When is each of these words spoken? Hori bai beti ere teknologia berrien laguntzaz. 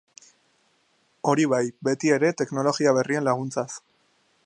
Hori 1.33 1.45
bai 1.53 1.61
beti 1.89 2.13
ere 2.17 2.33
teknologia 2.43 2.99
berrien 2.99 3.27
laguntzaz. 3.31 3.71